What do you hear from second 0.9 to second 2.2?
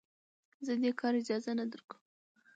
کار اجازه نه درکوم.